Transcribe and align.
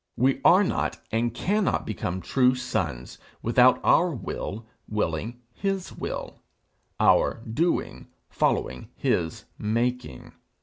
We 0.17 0.41
are 0.43 0.63
not 0.63 0.99
and 1.11 1.31
cannot 1.31 1.85
become 1.85 2.21
true 2.21 2.55
sons 2.55 3.19
without 3.43 3.79
our 3.83 4.09
will 4.15 4.65
willing 4.87 5.41
his 5.53 5.95
will, 5.95 6.41
our 6.99 7.43
doing 7.45 8.07
following 8.27 8.89
his 8.95 9.45
making. 9.59 10.31